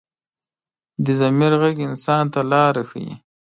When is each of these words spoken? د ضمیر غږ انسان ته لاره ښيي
د 1.03 1.07
ضمیر 1.19 1.53
غږ 1.61 1.77
انسان 1.89 2.23
ته 2.33 2.41
لاره 2.51 2.83
ښيي 2.89 3.13